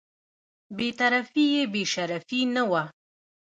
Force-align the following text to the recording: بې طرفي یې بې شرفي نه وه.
بې 0.77 0.89
طرفي 0.99 1.45
یې 1.53 1.63
بې 1.73 1.83
شرفي 1.93 2.41
نه 2.55 2.63
وه. 2.69 2.83